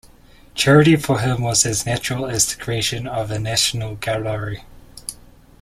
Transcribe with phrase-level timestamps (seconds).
[0.55, 4.63] Charity for him was as natural as the creation of a national gallery.